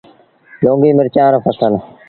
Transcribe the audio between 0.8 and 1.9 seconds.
مرچآݩ رو ڦسل